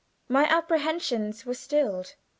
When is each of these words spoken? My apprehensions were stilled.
My 0.27 0.45
apprehensions 0.45 1.45
were 1.45 1.53
stilled. 1.53 2.15